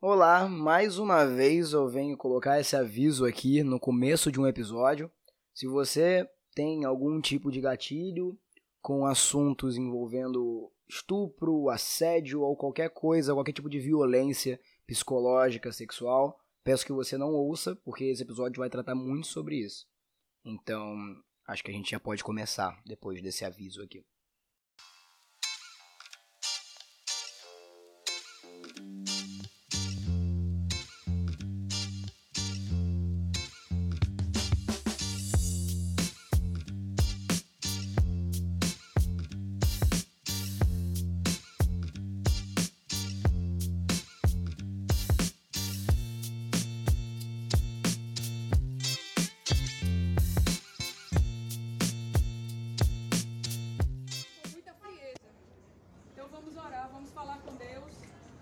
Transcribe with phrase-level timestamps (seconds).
[0.00, 5.10] Olá, mais uma vez eu venho colocar esse aviso aqui no começo de um episódio.
[5.52, 6.24] Se você
[6.54, 8.38] tem algum tipo de gatilho
[8.80, 16.86] com assuntos envolvendo estupro, assédio ou qualquer coisa, qualquer tipo de violência psicológica, sexual, peço
[16.86, 19.84] que você não ouça, porque esse episódio vai tratar muito sobre isso.
[20.44, 20.94] Então,
[21.44, 24.06] acho que a gente já pode começar depois desse aviso aqui.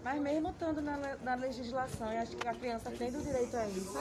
[0.07, 3.67] Mas mesmo estando na, na legislação, eu acho que a criança tem o direito a
[3.67, 3.93] isso.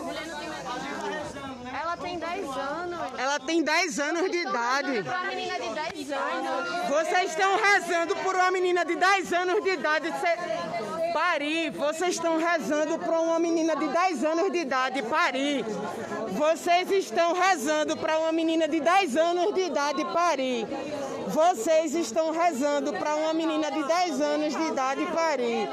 [1.81, 3.19] Ela tem 10 anos.
[3.19, 4.99] Ela tem 10 anos de idade.
[4.99, 6.89] Uma menina de 10 anos.
[6.89, 10.37] Vocês estão rezando por uma menina de 10 anos de idade ser...
[11.11, 11.71] parir.
[11.71, 15.65] Vocês estão rezando por uma menina de 10 anos de idade parir.
[16.33, 20.67] Vocês estão rezando para uma menina de 10 anos de idade parir.
[21.35, 25.67] Vocês estão rezando para uma menina de 10 anos de idade parir.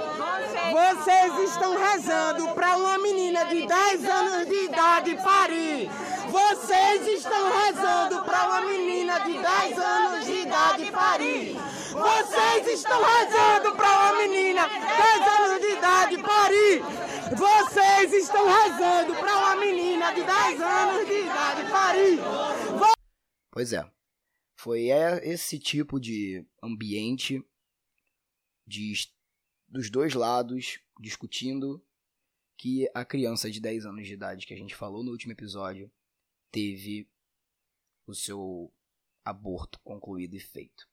[0.73, 5.89] Vocês estão rezando para uma menina de 10 anos de idade parir.
[6.33, 11.57] Vocês estão rezando para uma menina de 10 anos de idade parir.
[11.93, 16.83] Vocês estão rezando para uma menina de 10 anos de idade parir.
[17.37, 22.21] Vocês estão rezando para uma menina de 10 anos de idade parir.
[23.53, 24.02] Pois é.
[24.63, 27.45] Foi é, esse tipo de ambiente
[28.65, 28.93] de,
[29.69, 31.85] dos dois lados discutindo
[32.57, 35.91] que a criança de 10 anos de idade que a gente falou no último episódio
[36.53, 37.11] teve
[38.07, 38.73] o seu
[39.25, 40.89] aborto concluído e feito.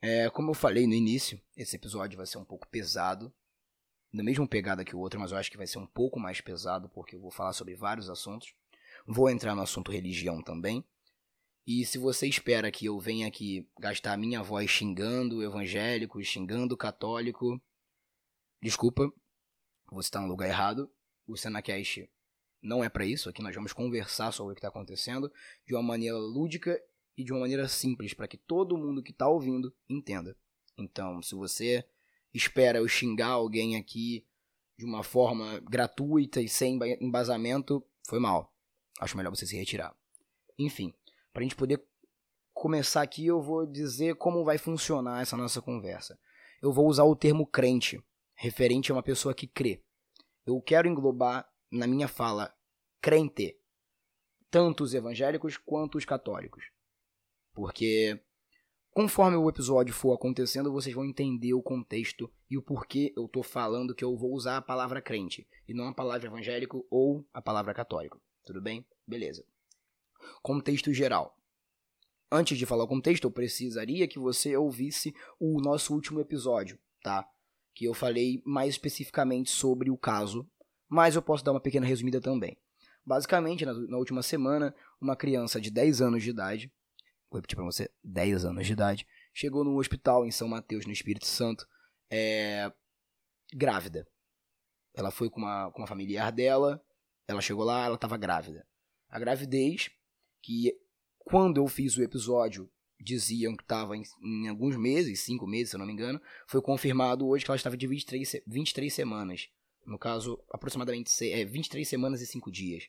[0.00, 3.32] É, como eu falei no início, esse episódio vai ser um pouco pesado,
[4.12, 6.40] na mesma pegada que o outro, mas eu acho que vai ser um pouco mais
[6.40, 8.52] pesado porque eu vou falar sobre vários assuntos.
[9.06, 10.84] Vou entrar no assunto religião também.
[11.66, 17.60] E se você espera que eu venha aqui gastar minha voz xingando evangélico, xingando católico,
[18.60, 19.12] desculpa,
[19.90, 20.90] você está no lugar errado.
[21.26, 22.10] O Senacast
[22.60, 23.28] não é para isso.
[23.28, 25.32] Aqui nós vamos conversar sobre o que está acontecendo
[25.64, 26.82] de uma maneira lúdica
[27.16, 30.36] e de uma maneira simples para que todo mundo que está ouvindo entenda.
[30.76, 31.84] Então, se você
[32.34, 34.26] espera eu xingar alguém aqui
[34.76, 38.52] de uma forma gratuita e sem emba- embasamento, foi mal.
[38.98, 39.94] Acho melhor você se retirar.
[40.58, 40.92] Enfim,
[41.32, 41.82] para a gente poder
[42.52, 46.18] começar aqui, eu vou dizer como vai funcionar essa nossa conversa.
[46.60, 48.02] Eu vou usar o termo crente,
[48.34, 49.82] referente a uma pessoa que crê.
[50.46, 52.54] Eu quero englobar na minha fala
[53.00, 53.58] crente,
[54.50, 56.64] tanto os evangélicos quanto os católicos.
[57.54, 58.20] Porque
[58.90, 63.42] conforme o episódio for acontecendo, vocês vão entender o contexto e o porquê eu tô
[63.42, 67.40] falando que eu vou usar a palavra crente e não a palavra evangélico ou a
[67.40, 68.20] palavra católico.
[68.44, 68.86] Tudo bem?
[69.06, 69.44] Beleza.
[70.42, 71.36] Contexto geral.
[72.30, 77.28] Antes de falar o contexto, eu precisaria que você ouvisse o nosso último episódio, tá?
[77.74, 80.48] Que eu falei mais especificamente sobre o caso,
[80.88, 82.56] mas eu posso dar uma pequena resumida também.
[83.04, 86.72] Basicamente, na, na última semana, uma criança de 10 anos de idade,
[87.30, 90.92] vou repetir pra você, 10 anos de idade, chegou no hospital em São Mateus, no
[90.92, 91.66] Espírito Santo,
[92.10, 92.72] é,
[93.52, 94.06] grávida.
[94.94, 96.82] Ela foi com uma, com uma familiar dela,
[97.26, 98.66] ela chegou lá, ela estava grávida.
[99.08, 99.90] A gravidez,
[100.42, 100.76] que
[101.18, 102.70] quando eu fiz o episódio
[103.00, 106.60] diziam que estava em, em alguns meses, cinco meses, se eu não me engano, foi
[106.62, 109.48] confirmado hoje que ela estava de 23, se- 23 semanas.
[109.84, 112.88] No caso, aproximadamente é, 23 semanas e 5 dias.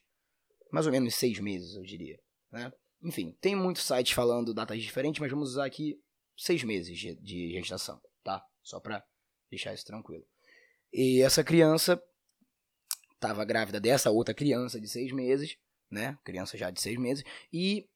[0.72, 2.19] Mais ou menos 6 meses, eu diria.
[2.52, 2.72] Né?
[3.02, 6.00] Enfim, tem muitos sites falando datas diferentes, mas vamos usar aqui
[6.38, 8.46] 6 meses de, de gestação, tá?
[8.62, 9.03] Só para
[9.50, 10.24] deixar isso tranquilo.
[10.92, 12.02] E essa criança
[13.16, 15.57] estava grávida dessa outra criança de 6 meses,
[15.94, 16.18] né?
[16.24, 17.88] Criança já de 6 meses, e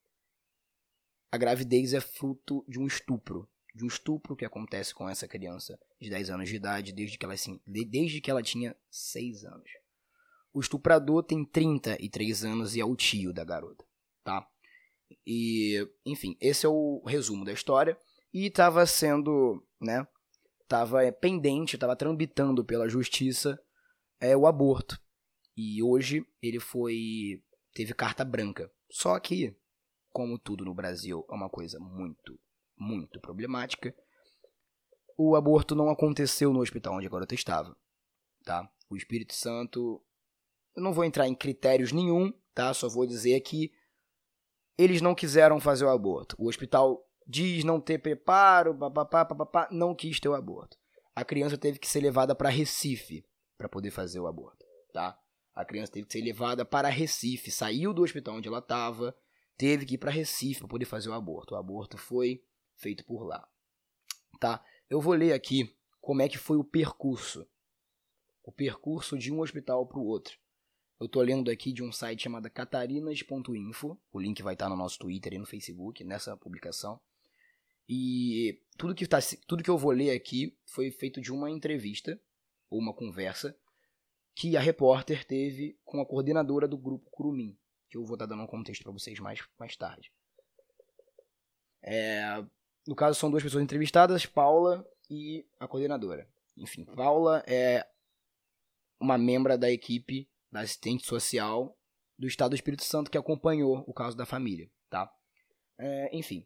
[1.31, 3.49] a gravidez é fruto de um estupro.
[3.75, 7.25] De um estupro que acontece com essa criança de 10 anos de idade, desde que
[7.25, 9.69] ela, assim, de- desde que ela tinha 6 anos.
[10.53, 13.85] O estuprador tem 33 anos e é o tio da garota,
[14.23, 14.47] tá?
[15.25, 17.97] E, enfim, esse é o resumo da história.
[18.33, 20.07] E estava sendo, né?
[20.67, 23.59] Tava é, pendente, estava tramitando pela justiça
[24.19, 24.99] é, o aborto.
[25.55, 27.41] E hoje ele foi.
[27.77, 28.71] Teve carta branca.
[28.89, 29.56] Só que,
[30.12, 32.39] como tudo no Brasil é uma coisa muito,
[32.75, 33.95] muito problemática,
[35.18, 37.75] o aborto não aconteceu no hospital onde a garota estava.
[38.44, 38.68] Tá?
[38.89, 40.01] o Espírito Santo.
[40.75, 42.74] Eu não vou entrar em critérios nenhum, tá?
[42.74, 43.71] Só vou dizer que
[44.77, 46.35] eles não quiseram fazer o aborto.
[46.39, 50.77] O hospital diz não ter preparo, papapá, papapá, não quis ter o aborto.
[51.15, 53.25] A criança teve que ser levada para Recife
[53.57, 55.19] para poder fazer o aborto, tá?
[55.57, 59.18] A criança teve que ser levada para Recife, saiu do hospital onde ela estava,
[59.57, 61.56] teve que ir para Recife para poder fazer o aborto.
[61.56, 62.44] O aborto foi
[62.75, 63.50] feito por lá,
[64.39, 64.63] tá?
[64.88, 67.50] Eu vou ler aqui como é que foi o percurso,
[68.44, 70.38] o percurso de um hospital para o outro.
[71.00, 74.00] Eu tô lendo aqui de um site chamado catarinas.info.
[74.12, 77.00] O link vai estar no nosso Twitter e no Facebook, nessa publicação.
[77.89, 79.18] E tudo que, tá,
[79.48, 82.19] tudo que eu vou ler aqui foi feito de uma entrevista,
[82.69, 83.57] ou uma conversa,
[84.37, 87.57] que a repórter teve com a coordenadora do grupo Curumim,
[87.89, 90.13] que eu vou estar dando um contexto para vocês mais, mais tarde.
[91.81, 92.45] É,
[92.87, 96.29] no caso, são duas pessoas entrevistadas, Paula e a coordenadora.
[96.55, 97.83] Enfim, Paula é
[98.99, 101.75] uma membra da equipe da assistente social
[102.15, 105.11] do Estado do Espírito Santo que acompanhou o caso da família, tá?
[105.79, 106.45] É, enfim,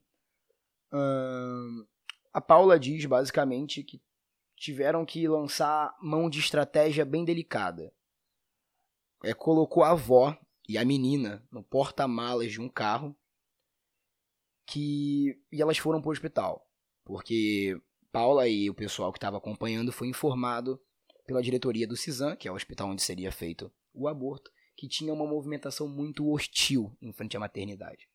[0.93, 1.85] hum,
[2.31, 4.01] a Paula diz basicamente que
[4.62, 7.92] tiveram que lançar mão de estratégia bem delicada.
[9.24, 10.38] É, colocou a avó
[10.69, 13.18] e a menina no porta-malas de um carro
[14.68, 16.69] que e elas foram para o hospital,
[17.04, 17.75] porque
[18.12, 20.80] Paula e o pessoal que estava acompanhando foi informado
[21.25, 25.12] pela diretoria do CISAM, que é o hospital onde seria feito o aborto, que tinha
[25.12, 28.08] uma movimentação muito hostil em frente à maternidade.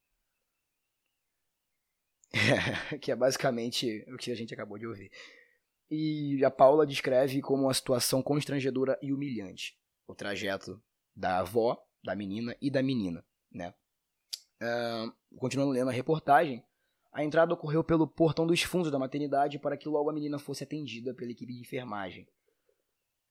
[3.02, 5.10] que é basicamente o que a gente acabou de ouvir.
[5.90, 10.82] E a Paula descreve como uma situação constrangedora e humilhante o trajeto
[11.14, 13.74] da avó, da menina e da menina, né?
[14.62, 16.64] Uh, continuando lendo a reportagem,
[17.12, 20.64] a entrada ocorreu pelo portão dos fundos da maternidade para que logo a menina fosse
[20.64, 22.28] atendida pela equipe de enfermagem.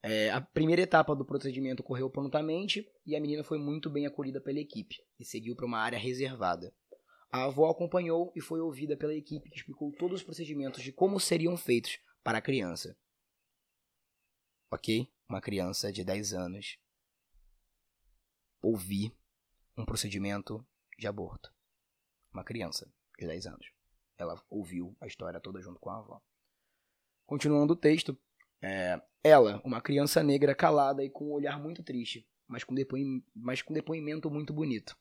[0.01, 4.39] É, a primeira etapa do procedimento ocorreu prontamente e a menina foi muito bem acolhida
[4.39, 6.73] pela equipe e seguiu para uma área reservada.
[7.31, 11.19] A avó acompanhou e foi ouvida pela equipe que explicou todos os procedimentos de como
[11.19, 12.97] seriam feitos para a criança.
[14.71, 15.07] Ok?
[15.29, 16.79] Uma criança de 10 anos
[18.63, 19.15] ouvir
[19.77, 20.67] um procedimento
[20.97, 21.53] de aborto.
[22.33, 23.71] Uma criança de 10 anos.
[24.17, 26.19] Ela ouviu a história toda junto com a avó.
[27.27, 28.19] Continuando o texto,
[28.59, 33.23] é, ela, uma criança negra calada e com um olhar muito triste, mas com, depoim,
[33.35, 34.97] mas com depoimento muito bonito.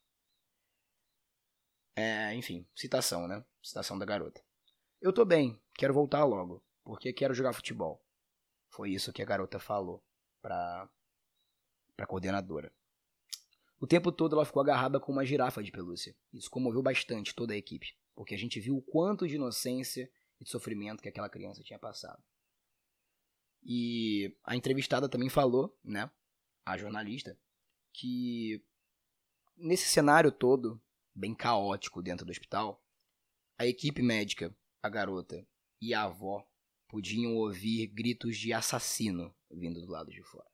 [1.97, 3.43] É, enfim, citação, né?
[3.63, 4.45] Citação da garota.
[5.01, 8.05] Eu tô bem, quero voltar logo, porque quero jogar futebol.
[8.69, 10.05] Foi isso que a garota falou
[10.41, 10.89] pra,
[11.97, 12.73] pra coordenadora.
[13.81, 16.17] O tempo todo ela ficou agarrada com uma girafa de pelúcia.
[16.33, 20.11] Isso comoveu bastante toda a equipe, porque a gente viu o quanto de inocência
[20.41, 22.23] e de sofrimento que aquela criança tinha passado.
[23.63, 26.11] E a entrevistada também falou, né,
[26.65, 27.39] a jornalista,
[27.93, 28.63] que
[29.57, 30.81] nesse cenário todo,
[31.15, 32.85] bem caótico dentro do hospital,
[33.57, 35.47] a equipe médica, a garota
[35.81, 36.47] e a avó
[36.95, 40.49] podiam ouvir gritos de assassino vindo do lado de fora.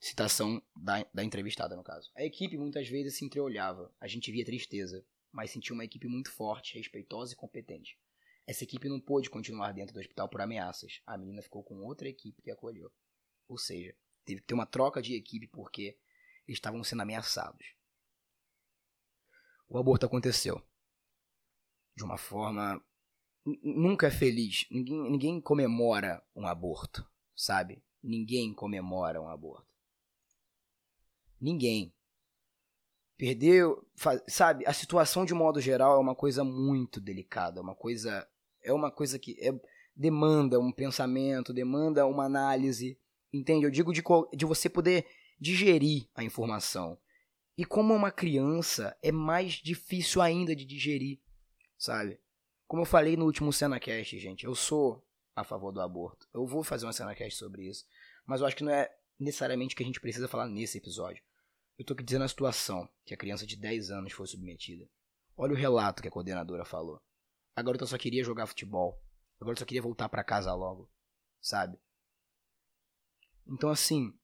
[0.00, 2.10] Citação da, da entrevistada, no caso.
[2.16, 6.28] A equipe muitas vezes se entreolhava, a gente via tristeza, mas sentia uma equipe muito
[6.32, 7.96] forte, respeitosa e competente.
[8.44, 11.00] Essa equipe não pôde continuar dentro do hospital por ameaças.
[11.06, 12.90] A menina ficou com outra equipe que acolheu.
[13.46, 15.96] Ou seja, teve que ter uma troca de equipe porque
[16.48, 17.76] estavam sendo ameaçados.
[19.68, 20.60] O aborto aconteceu.
[21.94, 22.84] De uma forma.
[23.44, 24.66] Nunca é feliz.
[24.70, 27.82] Ninguém, ninguém comemora um aborto, sabe?
[28.02, 29.66] Ninguém comemora um aborto.
[31.40, 31.92] Ninguém.
[33.16, 33.84] Perdeu.
[34.28, 34.64] Sabe?
[34.66, 37.60] A situação, de modo geral, é uma coisa muito delicada.
[37.60, 38.28] Uma coisa
[38.62, 39.52] é uma coisa que é,
[39.94, 42.98] demanda um pensamento, demanda uma análise,
[43.32, 43.66] entende?
[43.66, 44.02] Eu digo de,
[44.34, 45.06] de você poder
[45.38, 46.96] digerir a informação.
[47.58, 51.20] E como uma criança, é mais difícil ainda de digerir,
[51.76, 52.18] sabe?
[52.72, 56.26] Como eu falei no último CenaCast, gente, eu sou a favor do aborto.
[56.32, 57.84] Eu vou fazer uma CenaCast sobre isso.
[58.24, 61.22] Mas eu acho que não é necessariamente o que a gente precisa falar nesse episódio.
[61.78, 64.88] Eu tô aqui dizendo a situação que a criança de 10 anos foi submetida.
[65.36, 66.98] Olha o relato que a coordenadora falou.
[67.54, 68.98] A garota só queria jogar futebol.
[69.38, 70.90] A garota só queria voltar para casa logo,
[71.42, 71.78] sabe?
[73.46, 74.18] Então, assim,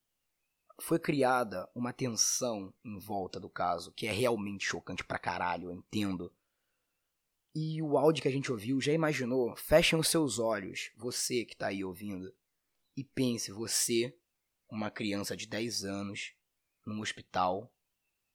[0.81, 5.75] foi criada uma tensão em volta do caso que é realmente chocante pra caralho, eu
[5.75, 6.33] entendo.
[7.61, 9.57] E o áudio que a gente ouviu, já imaginou?
[9.57, 12.33] Fechem os seus olhos, você que tá aí ouvindo,
[12.97, 14.17] e pense, você,
[14.71, 16.37] uma criança de 10 anos,
[16.87, 17.75] num hospital,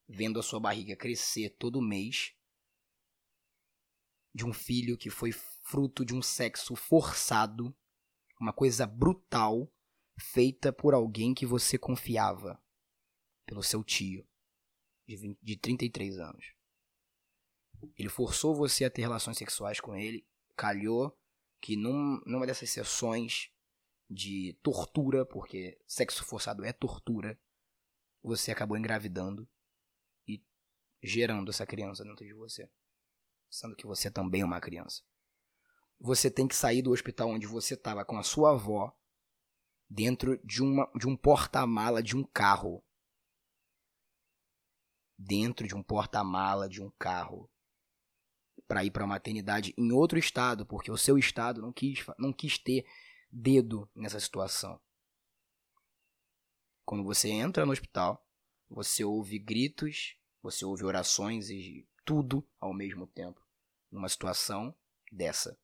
[0.09, 2.35] vendo a sua barriga crescer todo mês,
[4.35, 7.73] de um filho que foi fruto de um sexo forçado,
[8.41, 9.73] uma coisa brutal,
[10.19, 12.61] feita por alguém que você confiava,
[13.45, 14.27] pelo seu tio,
[15.07, 16.52] de, 20, de 33 anos.
[17.97, 20.25] Ele forçou você a ter relações sexuais com ele,
[20.55, 21.17] calhou
[21.61, 23.49] que num, numa dessas sessões
[24.09, 27.39] de tortura, porque sexo forçado é tortura,
[28.21, 29.47] você acabou engravidando
[30.27, 30.43] e
[31.01, 32.69] gerando essa criança dentro de você.
[33.49, 35.03] Sendo que você também é uma criança.
[35.99, 38.93] Você tem que sair do hospital onde você estava com a sua avó
[39.89, 42.83] dentro de, uma, de um porta-mala de um carro.
[45.17, 47.49] Dentro de um porta-mala de um carro.
[48.67, 52.31] Para ir para a maternidade em outro estado, porque o seu estado não quis, não
[52.31, 52.85] quis ter
[53.31, 54.79] dedo nessa situação.
[56.85, 58.25] Quando você entra no hospital,
[58.69, 63.41] você ouve gritos, você ouve orações e tudo ao mesmo tempo,
[63.91, 64.75] numa situação
[65.11, 65.57] dessa.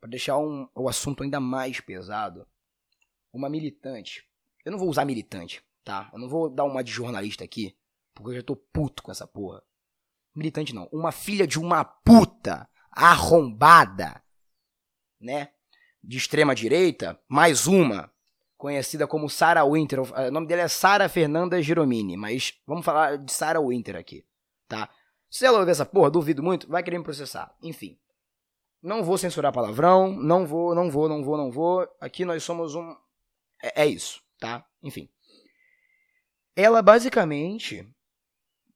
[0.00, 2.46] Para deixar um, o assunto ainda mais pesado,
[3.32, 4.28] uma militante.
[4.64, 6.10] Eu não vou usar militante, tá?
[6.12, 7.76] Eu não vou dar uma de jornalista aqui,
[8.14, 9.62] porque eu já tô puto com essa porra.
[10.34, 14.22] Militante não, uma filha de uma puta arrombada,
[15.20, 15.50] né?
[16.02, 18.10] De extrema direita, mais uma,
[18.56, 20.00] conhecida como Sarah Winter.
[20.00, 24.24] O nome dela é Sarah Fernanda Giromini, mas vamos falar de Sarah Winter aqui,
[24.68, 24.88] tá?
[25.30, 27.54] Se ela ouvir essa porra, duvido muito, vai querer me processar.
[27.62, 27.98] Enfim.
[28.82, 31.88] Não vou censurar palavrão, não vou, não vou, não vou, não vou.
[32.00, 32.96] Aqui nós somos um.
[33.62, 34.66] É, é isso, tá?
[34.82, 35.08] Enfim.
[36.56, 37.86] Ela basicamente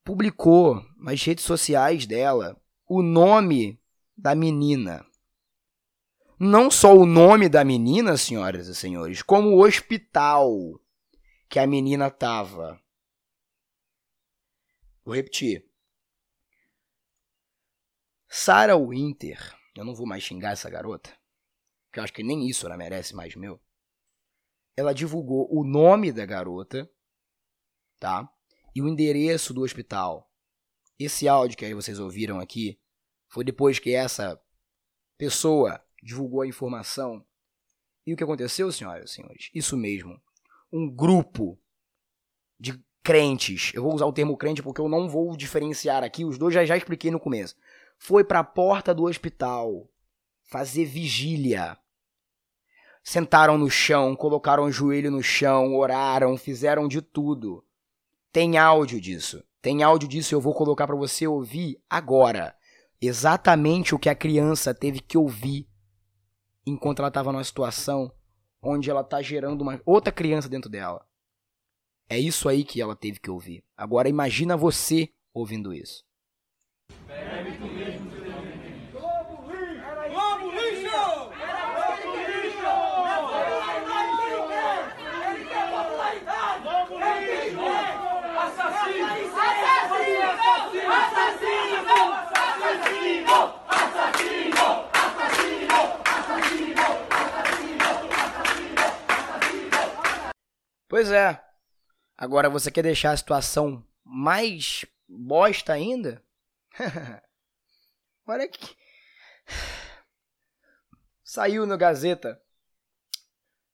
[0.05, 3.81] publicou nas redes sociais dela o nome
[4.17, 5.05] da menina
[6.39, 10.51] não só o nome da menina, senhoras e senhores, como o hospital
[11.49, 12.81] que a menina tava.
[15.05, 15.67] Vou repetir.
[18.29, 19.39] Sarah Winter,
[19.77, 21.11] eu não vou mais xingar essa garota,
[21.93, 23.61] que eu acho que nem isso ela merece mais meu.
[24.77, 26.91] Ela divulgou o nome da garota,
[28.01, 28.29] tá?
[28.75, 30.31] E o endereço do hospital.
[30.99, 32.79] Esse áudio que vocês ouviram aqui
[33.29, 34.41] foi depois que essa
[35.17, 37.25] pessoa divulgou a informação.
[38.07, 39.51] E o que aconteceu, senhoras e senhores?
[39.55, 40.21] Isso mesmo.
[40.73, 41.59] Um grupo
[42.59, 46.39] de crentes, eu vou usar o termo crente porque eu não vou diferenciar aqui, os
[46.39, 47.55] dois já já expliquei no começo.
[47.99, 49.89] Foi para a porta do hospital
[50.43, 51.79] fazer vigília.
[53.03, 57.65] Sentaram no chão, colocaram o joelho no chão, oraram, fizeram de tudo.
[58.35, 59.45] Tem áudio disso.
[59.63, 62.53] Tem áudio disso, eu vou colocar para você ouvir agora.
[63.01, 65.69] Exatamente o que a criança teve que ouvir
[66.67, 68.13] enquanto ela estava numa situação
[68.61, 71.07] onde ela está gerando uma outra criança dentro dela.
[72.09, 73.63] É isso aí que ela teve que ouvir.
[73.77, 76.05] Agora imagina você ouvindo isso.
[100.95, 101.45] Pois é.
[102.17, 106.25] Agora você quer deixar a situação mais bosta ainda?
[108.25, 108.77] Olha que.
[111.25, 112.41] Saiu no Gazeta,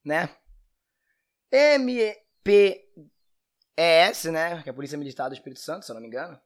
[0.02, 0.34] né?
[1.52, 2.88] MPES,
[4.32, 4.62] né?
[4.62, 6.40] Que é a Polícia Militar do Espírito Santo, se eu não me engano,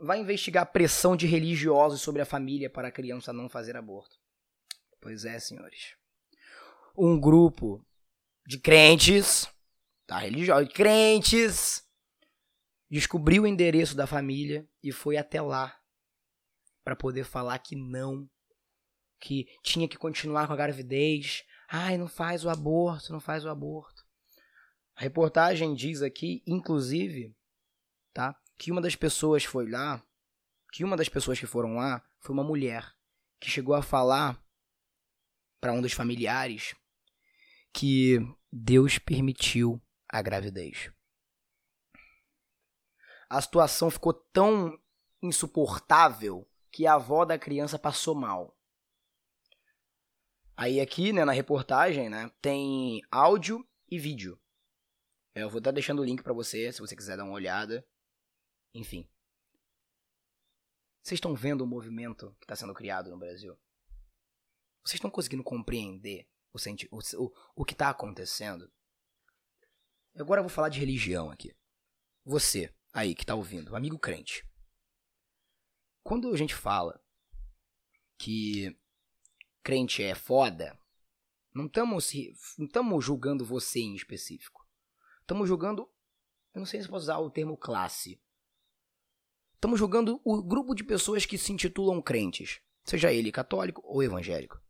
[0.00, 4.16] vai investigar a pressão de religiosos sobre a família para a criança não fazer aborto.
[5.02, 5.96] Pois é, senhores.
[6.96, 7.84] Um grupo
[8.46, 9.46] de crentes
[10.08, 10.18] tá?
[10.18, 11.86] Religiosos, crentes,
[12.90, 15.78] descobriu o endereço da família e foi até lá
[16.82, 18.28] para poder falar que não,
[19.20, 21.44] que tinha que continuar com a gravidez.
[21.68, 24.02] Ai, não faz o aborto, não faz o aborto.
[24.96, 27.36] A reportagem diz aqui, inclusive,
[28.12, 28.34] tá?
[28.56, 30.02] Que uma das pessoas foi lá,
[30.72, 32.90] que uma das pessoas que foram lá foi uma mulher
[33.38, 34.42] que chegou a falar
[35.60, 36.74] para um dos familiares
[37.72, 38.18] que
[38.50, 40.90] Deus permitiu a gravidez.
[43.28, 44.80] A situação ficou tão
[45.22, 48.56] insuportável que a avó da criança passou mal.
[50.56, 54.40] Aí aqui, né, na reportagem, né, tem áudio e vídeo.
[55.34, 57.86] Eu vou estar deixando o link para você, se você quiser dar uma olhada.
[58.74, 59.08] Enfim.
[61.02, 63.58] Vocês estão vendo o movimento que está sendo criado no Brasil?
[64.84, 66.58] Vocês estão conseguindo compreender o,
[66.90, 68.70] o, o, o que está acontecendo?
[70.22, 71.54] Agora eu vou falar de religião aqui.
[72.24, 74.46] Você, aí, que tá ouvindo, amigo crente.
[76.02, 77.00] Quando a gente fala
[78.18, 78.76] que
[79.62, 80.78] crente é foda,
[81.54, 84.66] Não estamos julgando você em específico.
[85.20, 85.82] Estamos julgando,
[86.54, 88.20] eu não sei se posso usar o termo classe.
[89.54, 94.60] Estamos julgando o grupo de pessoas que se intitulam crentes, seja ele católico ou evangélico.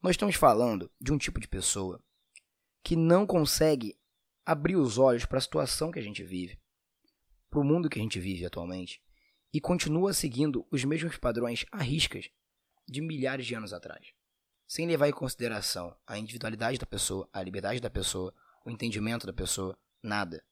[0.00, 2.02] Nós estamos falando de um tipo de pessoa
[2.82, 3.97] que não consegue
[4.48, 6.58] abrir os olhos para a situação que a gente vive,
[7.50, 8.98] para o mundo que a gente vive atualmente,
[9.52, 12.30] e continua seguindo os mesmos padrões à riscas
[12.88, 14.14] de milhares de anos atrás,
[14.66, 19.34] sem levar em consideração a individualidade da pessoa, a liberdade da pessoa, o entendimento da
[19.34, 20.42] pessoa, nada.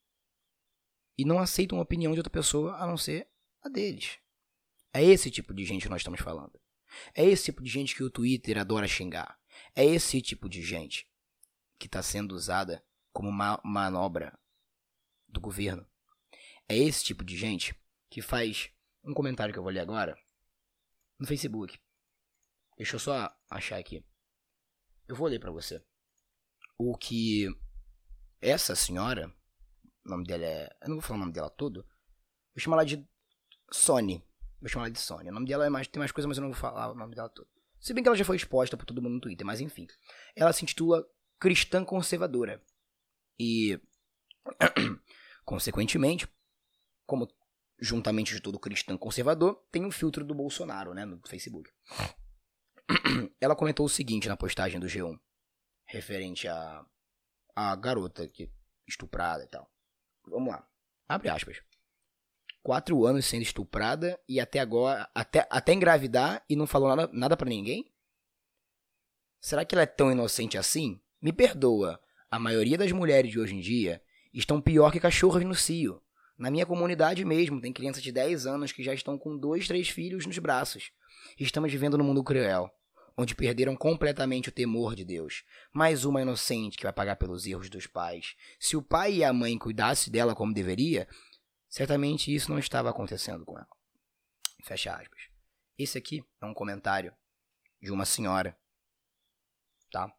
[1.16, 3.26] E não aceitam a opinião de outra pessoa a não ser
[3.62, 4.18] a deles.
[4.92, 6.60] É esse tipo de gente que nós estamos falando.
[7.14, 9.40] É esse tipo de gente que o Twitter adora xingar.
[9.74, 11.08] É esse tipo de gente
[11.78, 12.84] que está sendo usada
[13.16, 14.38] como uma manobra
[15.26, 15.88] do governo.
[16.68, 17.74] É esse tipo de gente
[18.10, 18.70] que faz
[19.02, 20.14] um comentário que eu vou ler agora
[21.18, 21.80] no Facebook.
[22.76, 24.04] Deixa eu só achar aqui.
[25.08, 25.82] Eu vou ler para você.
[26.76, 27.48] O que
[28.38, 29.34] essa senhora,
[30.04, 31.86] o nome dela é, eu não vou falar o nome dela todo.
[32.54, 33.02] Vou chamar ela de
[33.72, 34.22] Sony.
[34.60, 35.30] Vou chamar ela de Sony.
[35.30, 37.14] O nome dela é mais, tem mais coisa, mas eu não vou falar o nome
[37.14, 37.48] dela todo.
[37.80, 39.86] Se bem que ela já foi exposta por todo mundo no Twitter, mas enfim.
[40.34, 41.02] Ela se intitula
[41.40, 42.62] Cristã Conservadora.
[43.38, 43.80] E,
[45.44, 46.28] consequentemente,
[47.06, 47.28] como
[47.78, 51.70] juntamente de todo cristão conservador, tem um filtro do Bolsonaro, né, no Facebook.
[53.40, 55.18] Ela comentou o seguinte na postagem do G1,
[55.86, 56.84] referente a
[57.56, 58.52] a garota que
[58.86, 59.66] estuprada e tal.
[60.26, 60.68] Vamos lá.
[61.08, 61.62] Abre aspas.
[62.62, 67.36] Quatro anos sendo estuprada e até agora, até, até engravidar e não falou nada, nada
[67.36, 67.90] para ninguém?
[69.40, 71.00] Será que ela é tão inocente assim?
[71.22, 74.02] Me perdoa, a maioria das mulheres de hoje em dia
[74.32, 76.02] estão pior que cachorros no cio.
[76.36, 79.88] Na minha comunidade mesmo, tem crianças de 10 anos que já estão com dois, três
[79.88, 80.90] filhos nos braços.
[81.38, 82.70] Estamos vivendo num mundo cruel,
[83.16, 85.44] onde perderam completamente o temor de Deus.
[85.72, 88.34] Mais uma inocente que vai pagar pelos erros dos pais.
[88.60, 91.08] Se o pai e a mãe cuidassem dela como deveria,
[91.68, 93.68] certamente isso não estava acontecendo com ela.
[94.62, 95.20] Fecha aspas.
[95.78, 97.14] Esse aqui é um comentário
[97.80, 98.58] de uma senhora,
[99.90, 100.12] tá?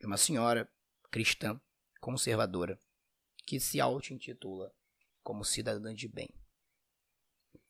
[0.00, 0.68] De uma senhora
[1.12, 1.60] cristã,
[2.00, 2.80] conservadora,
[3.46, 4.74] que se auto-intitula
[5.22, 6.30] como cidadã de bem.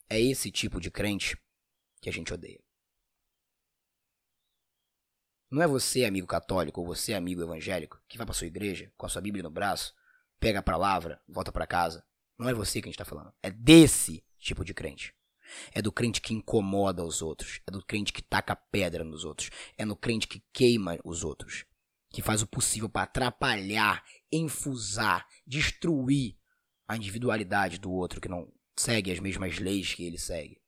[0.08, 1.36] É esse tipo de crente
[2.00, 2.62] que a gente odeia.
[5.50, 9.06] Não é você, amigo católico, ou você, amigo evangélico, que vai para sua igreja com
[9.06, 9.92] a sua Bíblia no braço,
[10.38, 12.06] pega a palavra, volta para casa.
[12.38, 13.34] Não é você que a gente está falando.
[13.42, 15.14] É desse tipo de crente.
[15.72, 17.60] É do crente que incomoda os outros.
[17.66, 19.50] É do crente que taca pedra nos outros.
[19.76, 21.66] É no crente que queima os outros.
[22.12, 26.36] Que faz o possível para atrapalhar, enfusar, destruir
[26.86, 30.60] a individualidade do outro que não segue as mesmas leis que ele segue.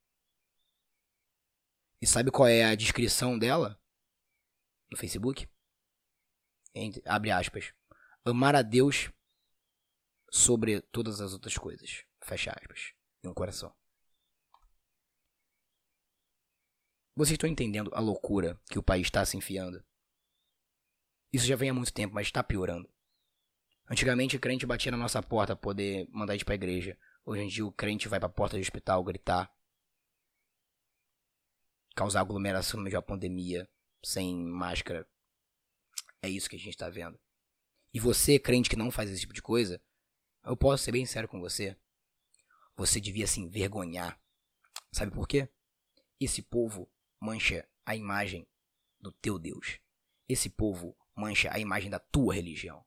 [2.01, 3.81] E sabe qual é a descrição dela
[4.91, 5.49] no Facebook?
[6.75, 7.73] Entre, abre aspas.
[8.25, 9.11] Amar a Deus
[10.31, 12.05] sobre todas as outras coisas.
[12.23, 12.93] Fecha aspas.
[13.23, 13.75] E um coração.
[17.17, 19.85] Vocês estão entendendo a loucura que o país está se enfiando?
[21.35, 22.89] Isso já vem há muito tempo, mas está piorando.
[23.91, 26.97] Antigamente o crente batia na nossa porta pra poder mandar a gente pra igreja.
[27.25, 29.53] Hoje em dia o crente vai pra porta do hospital gritar.
[31.97, 33.69] Causar aglomeração no meio da pandemia,
[34.01, 35.05] sem máscara.
[36.23, 37.19] É isso que a gente tá vendo.
[37.93, 39.83] E você, crente que não faz esse tipo de coisa,
[40.45, 41.77] eu posso ser bem sério com você.
[42.77, 44.23] Você devia se envergonhar.
[44.93, 45.49] Sabe por quê?
[46.21, 46.89] Esse povo
[47.21, 48.47] mancha a imagem
[49.01, 49.81] do teu Deus.
[50.29, 52.85] Esse povo mancha a imagem da tua religião.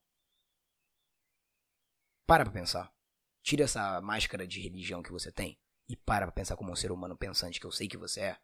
[2.25, 2.93] Para pra pensar.
[3.41, 6.91] Tira essa máscara de religião que você tem e para pra pensar como um ser
[6.91, 8.41] humano pensante que eu sei que você é.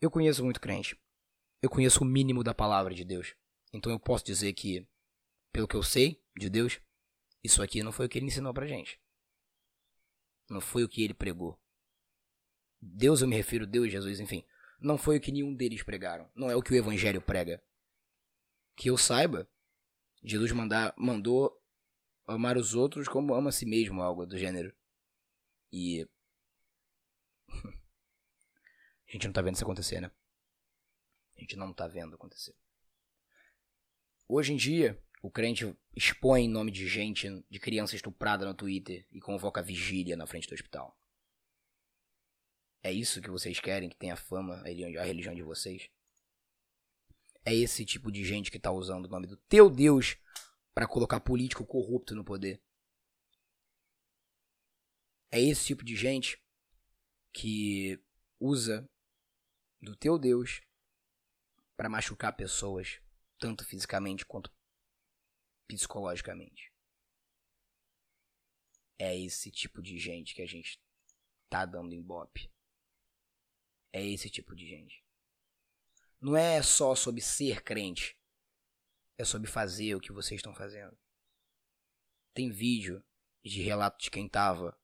[0.00, 0.96] Eu conheço muito crente.
[1.60, 3.34] Eu conheço o mínimo da palavra de Deus.
[3.72, 4.86] Então eu posso dizer que,
[5.52, 6.80] pelo que eu sei de Deus,
[7.42, 9.00] isso aqui não foi o que ele ensinou pra gente.
[10.48, 11.60] Não foi o que ele pregou.
[12.80, 14.44] Deus, eu me refiro, Deus, Jesus, enfim.
[14.80, 16.30] Não foi o que nenhum deles pregaram.
[16.34, 17.62] Não é o que o Evangelho prega.
[18.76, 19.48] Que eu saiba,
[20.22, 21.60] Jesus mandar, mandou
[22.26, 24.74] amar os outros como ama a si mesmo, algo do gênero.
[25.72, 26.06] E.
[29.08, 30.10] a gente não tá vendo isso acontecer, né?
[31.36, 32.54] A gente não tá vendo acontecer.
[34.28, 39.06] Hoje em dia, o crente expõe em nome de gente, de criança estuprada no Twitter
[39.10, 40.96] e convoca vigília na frente do hospital.
[42.82, 45.90] É isso que vocês querem que tenha fama a religião de vocês?
[47.44, 50.16] É esse tipo de gente que tá usando o nome do teu Deus
[50.74, 52.62] para colocar político corrupto no poder.
[55.30, 56.42] É esse tipo de gente
[57.32, 58.00] que
[58.40, 58.88] usa
[59.80, 60.60] do teu Deus
[61.76, 63.00] para machucar pessoas
[63.38, 64.52] tanto fisicamente quanto
[65.66, 66.72] psicologicamente.
[68.98, 70.80] É esse tipo de gente que a gente
[71.48, 72.50] tá dando ibope.
[73.92, 75.04] É esse tipo de gente.
[76.20, 78.18] Não é só sobre ser crente.
[79.16, 80.96] É sobre fazer o que vocês estão fazendo.
[82.34, 83.02] Tem vídeo
[83.44, 84.78] de relato de quem tava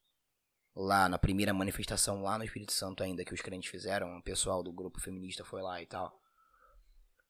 [0.74, 4.62] lá na primeira manifestação lá no Espírito Santo ainda que os crentes fizeram, o pessoal
[4.62, 6.20] do grupo feminista foi lá e tal.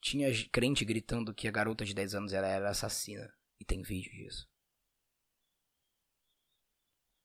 [0.00, 3.32] Tinha crente gritando que a garota de 10 anos ela era assassina.
[3.58, 4.46] E tem vídeo disso.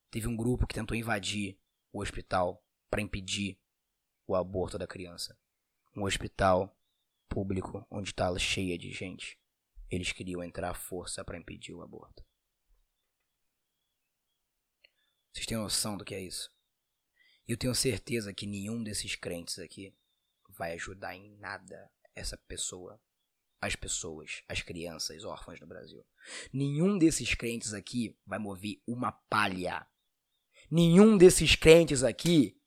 [0.10, 1.60] Teve um grupo que tentou invadir
[1.92, 3.59] o hospital para impedir
[4.30, 5.36] o aborto da criança.
[5.96, 6.78] Um hospital
[7.28, 9.40] público onde está cheia de gente.
[9.90, 12.24] Eles queriam entrar à força para impedir o aborto.
[15.34, 16.54] Vocês têm noção do que é isso?
[17.48, 19.96] Eu tenho certeza que nenhum desses crentes aqui
[20.48, 23.02] vai ajudar em nada essa pessoa,
[23.60, 26.06] as pessoas, as crianças órfãs no Brasil.
[26.54, 29.88] Nenhum desses crentes aqui vai mover uma palha.
[30.70, 32.59] Nenhum desses crentes aqui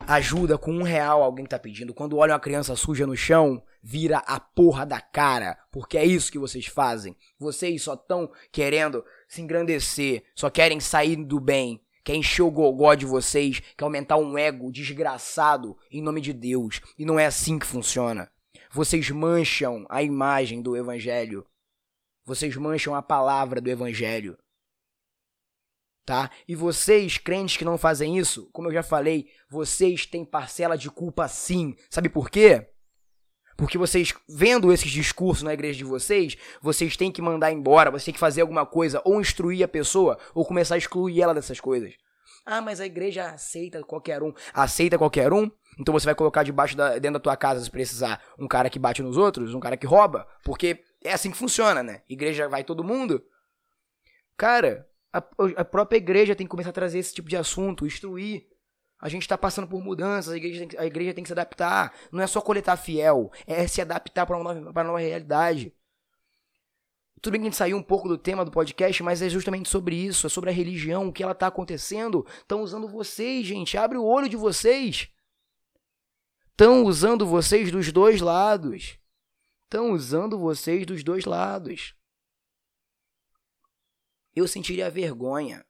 [0.00, 1.94] ajuda com um real alguém tá pedindo.
[1.94, 5.58] Quando olha uma criança suja no chão, vira a porra da cara.
[5.70, 7.16] Porque é isso que vocês fazem.
[7.38, 12.94] Vocês só estão querendo se engrandecer, só querem sair do bem, quer encher o gogó
[12.94, 16.80] de vocês, quer aumentar um ego desgraçado em nome de Deus.
[16.98, 18.30] E não é assim que funciona.
[18.70, 21.46] Vocês mancham a imagem do evangelho.
[22.24, 24.36] Vocês mancham a palavra do evangelho
[26.06, 26.30] tá?
[26.46, 30.88] E vocês, crentes que não fazem isso, como eu já falei, vocês têm parcela de
[30.88, 31.74] culpa sim.
[31.90, 32.68] Sabe por quê?
[33.56, 38.04] Porque vocês, vendo esses discursos na igreja de vocês, vocês têm que mandar embora, vocês
[38.04, 41.58] têm que fazer alguma coisa, ou instruir a pessoa, ou começar a excluir ela dessas
[41.58, 41.94] coisas.
[42.44, 44.32] Ah, mas a igreja aceita qualquer um.
[44.54, 45.50] Aceita qualquer um?
[45.80, 48.78] Então você vai colocar debaixo da, dentro da tua casa, se precisar, um cara que
[48.78, 50.28] bate nos outros, um cara que rouba?
[50.44, 52.02] Porque é assim que funciona, né?
[52.08, 53.24] Igreja vai todo mundo.
[54.36, 54.86] Cara,
[55.16, 58.46] a, a própria igreja tem que começar a trazer esse tipo de assunto, instruir.
[58.98, 61.94] A gente está passando por mudanças, a igreja, tem, a igreja tem que se adaptar.
[62.10, 65.74] Não é só coletar fiel, é se adaptar para uma, nova, uma nova realidade.
[67.20, 69.68] Tudo bem que a gente saiu um pouco do tema do podcast, mas é justamente
[69.68, 72.26] sobre isso, é sobre a religião, o que ela está acontecendo.
[72.38, 75.08] Estão usando vocês, gente, abre o olho de vocês.
[76.50, 78.98] Estão usando vocês dos dois lados.
[79.64, 81.95] Estão usando vocês dos dois lados
[84.36, 85.64] eu sentiria vergonha.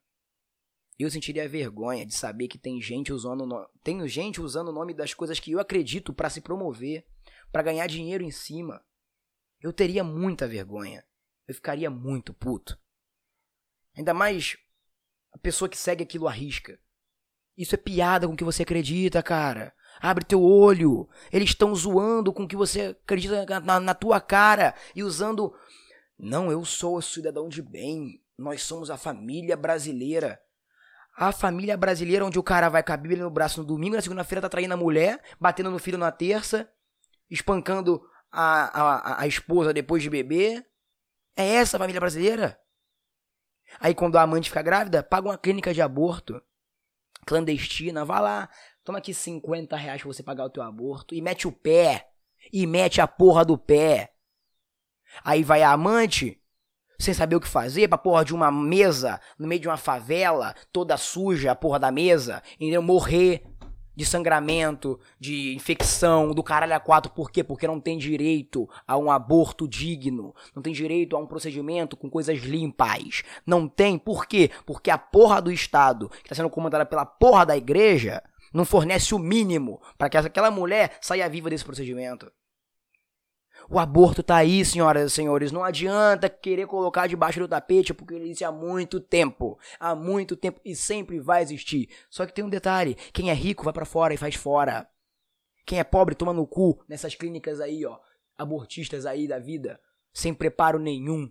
[0.98, 3.68] Eu sentiria vergonha de saber que tem gente usando no...
[3.84, 7.06] tem gente usando o nome das coisas que eu acredito para se promover,
[7.52, 8.84] para ganhar dinheiro em cima.
[9.60, 11.04] Eu teria muita vergonha.
[11.46, 12.78] Eu ficaria muito puto.
[13.96, 14.56] Ainda mais
[15.32, 16.78] a pessoa que segue aquilo arrisca.
[17.56, 19.72] Isso é piada com o que você acredita, cara.
[20.00, 21.08] Abre teu olho.
[21.32, 25.54] Eles estão zoando com o que você acredita na, na, tua cara e usando.
[26.18, 28.20] Não, eu sou cidadão de bem.
[28.38, 30.40] Nós somos a família brasileira.
[31.16, 34.02] A família brasileira onde o cara vai com a Bíblia no braço no domingo, na
[34.02, 36.70] segunda-feira tá traindo a mulher, batendo no filho na terça,
[37.30, 40.66] espancando a, a, a esposa depois de beber.
[41.34, 42.60] É essa a família brasileira?
[43.80, 46.42] Aí quando a amante fica grávida, paga uma clínica de aborto
[47.26, 48.48] clandestina, vá lá,
[48.84, 52.08] toma aqui 50 reais pra você pagar o teu aborto e mete o pé.
[52.52, 54.14] E mete a porra do pé.
[55.24, 56.40] Aí vai a amante,
[56.98, 60.54] sem saber o que fazer, pra porra de uma mesa no meio de uma favela,
[60.72, 62.82] toda suja, a porra da mesa, entendeu?
[62.82, 63.42] Morrer
[63.96, 67.10] de sangramento, de infecção, do caralho a quatro.
[67.10, 67.42] Por quê?
[67.42, 70.34] Porque não tem direito a um aborto digno.
[70.54, 73.22] Não tem direito a um procedimento com coisas limpas.
[73.46, 73.98] Não tem.
[73.98, 74.50] Por quê?
[74.66, 79.14] Porque a porra do Estado, que está sendo comandada pela porra da igreja, não fornece
[79.14, 82.30] o mínimo para que aquela mulher saia viva desse procedimento.
[83.68, 85.50] O aborto tá aí, senhoras e senhores.
[85.50, 89.58] Não adianta querer colocar debaixo do tapete, porque ele existe há muito tempo.
[89.80, 91.88] Há muito tempo e sempre vai existir.
[92.08, 94.88] Só que tem um detalhe: quem é rico vai para fora e faz fora.
[95.64, 97.98] Quem é pobre toma no cu nessas clínicas aí, ó.
[98.38, 99.80] Abortistas aí da vida.
[100.12, 101.30] Sem preparo nenhum.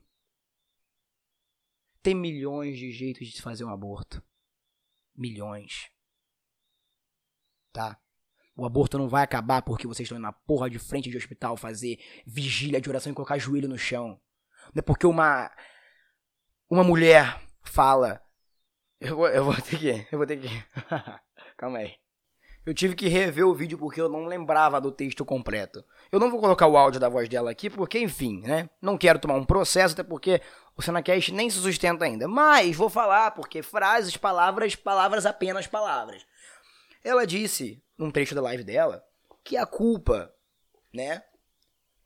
[2.03, 4.21] Tem milhões de jeitos de fazer um aborto.
[5.15, 5.89] Milhões.
[7.71, 7.99] Tá?
[8.55, 11.99] O aborto não vai acabar porque vocês estão na porra de frente de hospital fazer
[12.25, 14.19] vigília de oração e colocar joelho no chão.
[14.73, 15.51] Não é porque uma
[16.69, 18.21] uma mulher fala.
[18.99, 20.07] Eu vou, eu vou ter que.
[20.11, 20.47] Eu vou ter que.
[21.57, 21.93] Calma aí.
[22.65, 25.83] Eu tive que rever o vídeo porque eu não lembrava do texto completo.
[26.11, 28.67] Eu não vou colocar o áudio da voz dela aqui porque, enfim, né?
[28.81, 30.41] Não quero tomar um processo, até porque
[30.75, 32.27] o Senacast nem se sustenta ainda.
[32.27, 36.25] Mas vou falar porque frases, palavras, palavras apenas palavras.
[37.03, 39.05] Ela disse num trecho da live dela,
[39.43, 40.33] que a culpa,
[40.93, 41.23] né,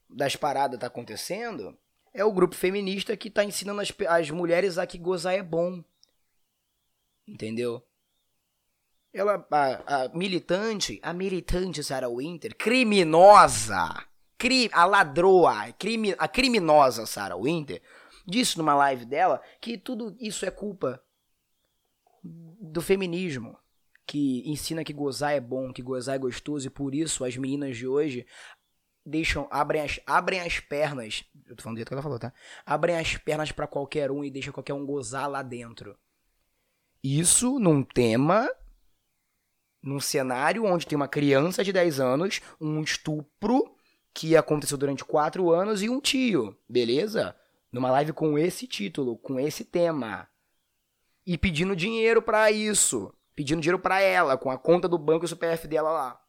[0.09, 1.77] das paradas tá acontecendo
[2.13, 5.83] é o grupo feminista que tá ensinando as, as mulheres a que gozar é bom.
[7.27, 7.85] Entendeu?
[9.13, 14.05] Ela, a, a militante, a militante Sarah Winter, criminosa,
[14.37, 17.81] cri, a ladroa, crime, a criminosa Sarah Winter,
[18.25, 21.01] disse numa live dela que tudo isso é culpa
[22.23, 23.57] do feminismo,
[24.09, 27.77] que ensina que gozar é bom, que gozar é gostoso e por isso as meninas
[27.77, 28.25] de hoje
[29.05, 32.33] deixam abrem as, abrem as pernas, eu tô falando do jeito que ela falou, tá?
[32.65, 35.95] Abrem as pernas pra qualquer um e deixam qualquer um gozar lá dentro.
[37.03, 38.49] Isso num tema
[39.79, 43.75] num cenário onde tem uma criança de 10 anos, um estupro
[44.11, 47.35] que aconteceu durante 4 anos e um tio, beleza?
[47.71, 50.27] Numa live com esse título, com esse tema.
[51.27, 53.13] E pedindo dinheiro pra isso.
[53.39, 56.21] Pedindo dinheiro pra ela, com a conta do banco e o CPF dela lá.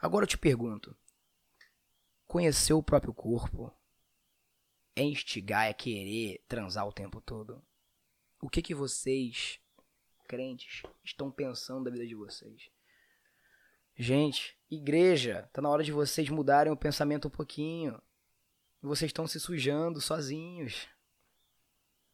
[0.00, 0.96] Agora eu te pergunto:
[2.24, 3.76] conhecer o próprio corpo
[4.94, 7.60] é instigar, é querer transar o tempo todo?
[8.40, 9.58] O que que vocês
[10.28, 12.70] crentes estão pensando da vida de vocês.
[13.96, 18.00] Gente, igreja, tá na hora de vocês mudarem o pensamento um pouquinho.
[18.80, 20.86] Vocês estão se sujando sozinhos.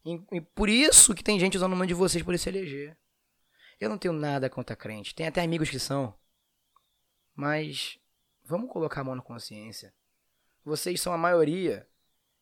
[0.04, 2.96] E, por isso que tem gente usando o nome de vocês por se eleger.
[3.80, 5.14] Eu não tenho nada contra crente.
[5.14, 6.14] Tem até amigos que são.
[7.34, 7.98] Mas
[8.44, 9.94] vamos colocar a mão na consciência.
[10.64, 11.88] Vocês são a maioria.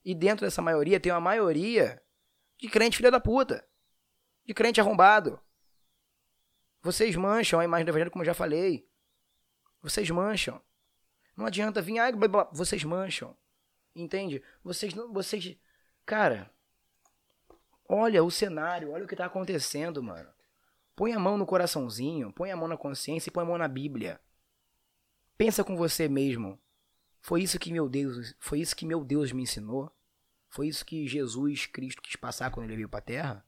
[0.05, 2.03] E dentro dessa maioria tem uma maioria
[2.59, 3.67] de crente filha da puta.
[4.45, 5.41] De crente arrombado.
[6.83, 8.89] Vocês mancham a imagem do evangelho, como eu já falei.
[9.81, 10.61] Vocês mancham.
[11.37, 13.37] Não adianta vir, ah, blá, blá, vocês mancham.
[13.95, 14.43] Entende?
[14.65, 15.57] Vocês não, vocês,
[16.05, 16.53] cara,
[17.89, 20.29] olha o cenário, olha o que tá acontecendo, mano.
[20.95, 23.69] Põe a mão no coraçãozinho, põe a mão na consciência e põe a mão na
[23.69, 24.21] Bíblia.
[25.37, 26.59] Pensa com você mesmo.
[27.21, 29.91] Foi isso que meu Deus, foi isso que meu Deus me ensinou?
[30.49, 33.45] Foi isso que Jesus Cristo quis passar quando ele veio pra terra?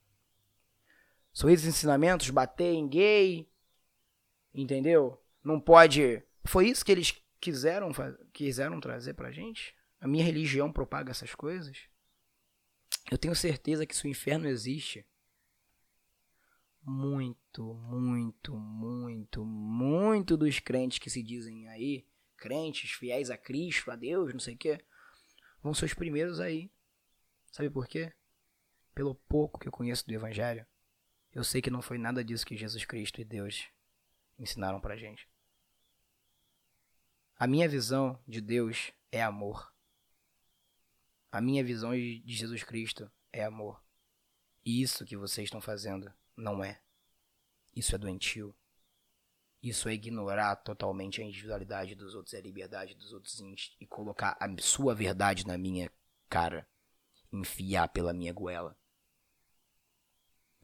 [1.33, 3.49] São esses ensinamentos, bater em gay,
[4.55, 5.21] entendeu?
[5.43, 6.23] Não pode.
[6.45, 7.91] Foi isso que eles quiseram,
[8.33, 9.75] quiseram trazer pra gente?
[10.01, 11.89] A minha religião propaga essas coisas?
[13.11, 15.07] Eu tenho certeza que se o inferno existe,
[16.83, 23.97] muito, muito, muito, muito dos crentes que se dizem aí, crentes, fiéis a Cristo, a
[23.97, 24.79] Deus, não sei o que,
[25.63, 26.71] vão ser os primeiros aí.
[27.51, 28.13] Sabe por quê?
[28.95, 30.67] Pelo pouco que eu conheço do Evangelho.
[31.33, 33.69] Eu sei que não foi nada disso que Jesus Cristo e Deus
[34.39, 35.29] ensinaram pra gente.
[37.37, 39.74] A minha visão de Deus é amor.
[41.35, 43.83] A minha visão de Jesus Cristo é amor.
[44.65, 46.81] E isso que vocês estão fazendo não é.
[47.75, 48.55] Isso é doentio.
[49.61, 53.43] Isso é ignorar totalmente a individualidade dos outros e a liberdade dos outros
[53.81, 55.91] e colocar a sua verdade na minha
[56.29, 56.69] cara.
[57.33, 58.79] Enfiar pela minha goela.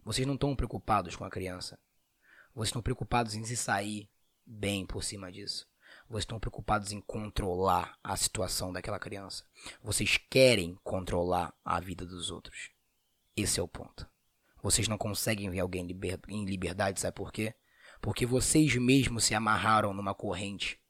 [0.05, 1.81] Vocês não estão preocupados com a criança.
[2.55, 4.09] Vocês estão preocupados em se sair
[4.47, 5.69] bem por cima disso.
[6.11, 9.45] Vocês estão preocupados em controlar a situação daquela criança.
[9.81, 12.71] Vocês querem controlar a vida dos outros.
[13.37, 14.11] Esse é o ponto.
[14.61, 15.87] Vocês não conseguem ver alguém
[16.29, 17.55] em liberdade, sabe por quê?
[18.01, 20.81] Porque vocês mesmos se amarraram numa corrente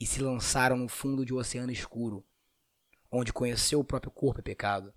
[0.00, 2.26] e se lançaram no fundo de um oceano escuro,
[3.10, 4.94] onde conhecer o próprio corpo é pecado,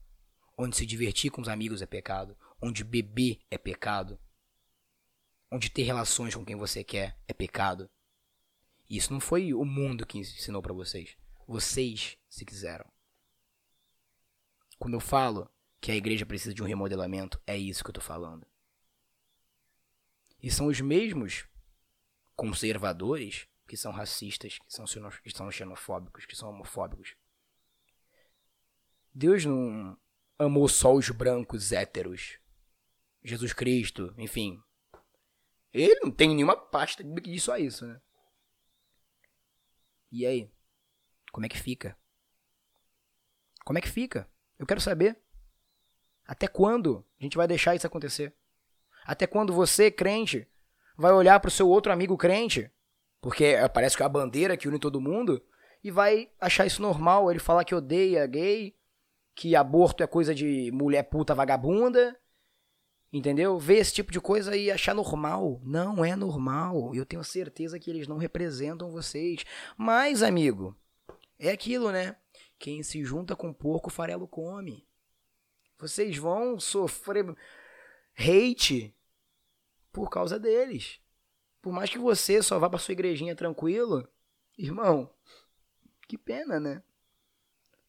[0.57, 4.17] onde se divertir com os amigos é pecado, onde beber é pecado,
[5.51, 7.89] onde ter relações com quem você quer é pecado.
[8.89, 11.17] Isso não foi o mundo que ensinou pra vocês.
[11.47, 12.85] Vocês se quiseram.
[14.79, 15.49] Quando eu falo
[15.81, 18.47] que a igreja precisa de um remodelamento, é isso que eu tô falando.
[20.41, 21.45] E são os mesmos
[22.35, 27.15] conservadores que são racistas, que são, que são xenofóbicos, que são homofóbicos.
[29.13, 29.97] Deus não
[30.37, 32.39] amou só os brancos héteros.
[33.23, 34.61] Jesus Cristo, enfim.
[35.73, 37.99] Ele não tem nenhuma pasta diz só isso, né?
[40.11, 40.49] E aí?
[41.31, 41.97] Como é que fica?
[43.65, 44.27] Como é que fica?
[44.57, 45.17] Eu quero saber.
[46.25, 48.33] Até quando a gente vai deixar isso acontecer?
[49.05, 50.47] Até quando você, crente,
[50.97, 52.71] vai olhar pro seu outro amigo crente,
[53.21, 55.41] porque parece que é a bandeira que une todo mundo,
[55.83, 58.75] e vai achar isso normal, ele falar que odeia gay,
[59.35, 62.17] que aborto é coisa de mulher puta vagabunda,
[63.11, 63.57] entendeu?
[63.57, 65.61] Ver esse tipo de coisa e achar normal.
[65.63, 66.93] Não é normal.
[66.93, 69.45] Eu tenho certeza que eles não representam vocês.
[69.77, 70.75] Mas, amigo,
[71.39, 72.15] é aquilo, né?
[72.59, 74.87] Quem se junta com porco, farelo come.
[75.77, 77.35] Vocês vão sofrer
[78.17, 78.95] hate
[79.91, 80.99] por causa deles.
[81.61, 84.07] Por mais que você só vá pra sua igrejinha tranquilo,
[84.57, 85.11] irmão,
[86.07, 86.81] Que pena, né?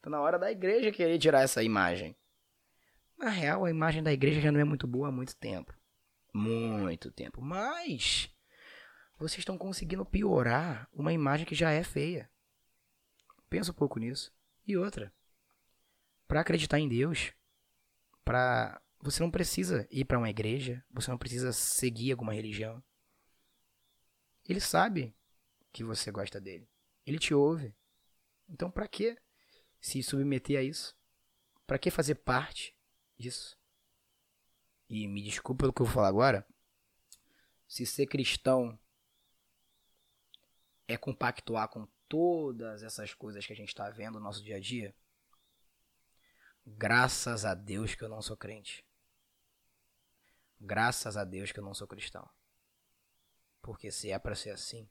[0.03, 2.17] Tá na hora da igreja querer tirar essa imagem.
[3.19, 5.75] Na real, a imagem da igreja já não é muito boa há muito tempo.
[6.33, 7.43] Muito tempo.
[7.43, 8.31] Mas
[9.19, 12.31] vocês estão conseguindo piorar uma imagem que já é feia.
[13.51, 14.33] Pensa um pouco nisso.
[14.65, 15.13] E outra.
[16.29, 17.33] Para acreditar em Deus,
[18.25, 22.81] para você não precisa ir para uma igreja, você não precisa seguir alguma religião.
[24.49, 25.13] Ele sabe
[25.73, 26.69] que você gosta dele.
[27.05, 27.75] Ele te ouve.
[28.49, 29.19] Então, para que
[29.81, 30.97] se submeter a isso?
[31.67, 32.78] Para que fazer parte
[33.19, 33.59] disso?
[34.89, 36.47] E me desculpe pelo que eu vou falar agora.
[37.67, 38.79] Se ser cristão
[40.87, 44.61] é compactuar com todas essas coisas que a gente está vendo no nosso dia a
[44.61, 44.95] dia,
[46.67, 48.87] graças a Deus que eu não sou crente.
[50.61, 52.29] Graças a Deus que eu não sou cristão.
[53.61, 54.89] Porque se é para ser assim,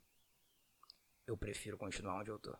[1.26, 2.56] eu prefiro continuar onde eu tô.